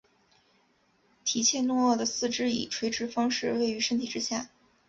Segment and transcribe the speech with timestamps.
[1.23, 4.49] 提契诺鳄的四肢以垂直方式位于身体之下。